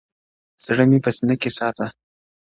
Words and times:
ه 0.57 0.59
زړه 0.65 0.83
مي 0.89 0.99
په 1.05 1.11
سينه 1.15 1.35
كي 1.41 1.49
ساته” 1.57 1.87